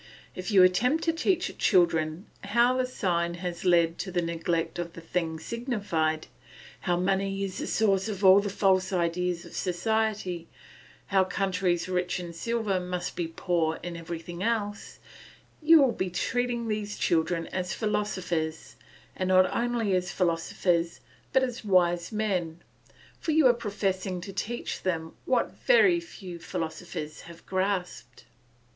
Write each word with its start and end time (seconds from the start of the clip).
If 0.33 0.49
you 0.49 0.63
attempt 0.63 1.03
to 1.03 1.13
teach 1.13 1.55
children 1.59 2.25
how 2.45 2.75
the 2.75 2.87
sign 2.87 3.35
has 3.35 3.63
led 3.65 3.99
to 3.99 4.11
the 4.11 4.23
neglect 4.23 4.79
of 4.79 4.93
the 4.93 4.99
thing 4.99 5.39
signified, 5.39 6.25
how 6.79 6.97
money 6.97 7.43
is 7.43 7.59
the 7.59 7.67
source 7.67 8.07
of 8.09 8.25
all 8.25 8.39
the 8.39 8.49
false 8.49 8.91
ideas 8.91 9.45
of 9.45 9.53
society, 9.55 10.47
how 11.13 11.23
countries 11.25 11.87
rich 11.87 12.19
in 12.19 12.33
silver 12.33 12.79
must 12.79 13.15
be 13.15 13.27
poor 13.27 13.79
in 13.83 13.95
everything 13.95 14.41
else, 14.41 14.97
you 15.61 15.79
will 15.79 15.91
be 15.91 16.09
treating 16.09 16.67
these 16.67 16.97
children 16.97 17.45
as 17.49 17.75
philosophers, 17.75 18.77
and 19.15 19.27
not 19.29 19.55
only 19.55 19.93
as 19.93 20.11
philosophers 20.11 20.99
but 21.31 21.43
as 21.43 21.63
wise 21.63 22.11
men, 22.11 22.63
for 23.19 23.33
you 23.33 23.45
are 23.45 23.53
professing 23.53 24.19
to 24.21 24.33
teach 24.33 24.81
them 24.81 25.13
what 25.25 25.51
very 25.51 25.99
few 25.99 26.39
philosophers 26.39 27.21
have 27.29 27.45
grasped. 27.45 28.25